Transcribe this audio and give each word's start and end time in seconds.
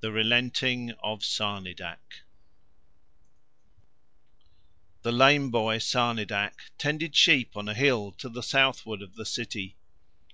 THE 0.00 0.10
RELENTING 0.10 0.92
OF 1.02 1.22
SARNIDAC 1.22 2.22
The 5.02 5.12
lame 5.12 5.50
boy 5.50 5.76
Sarnidac 5.80 6.54
tended 6.78 7.14
sheep 7.14 7.54
on 7.54 7.68
a 7.68 7.74
hill 7.74 8.12
to 8.12 8.30
the 8.30 8.42
southward 8.42 9.02
of 9.02 9.16
the 9.16 9.26
city. 9.26 9.76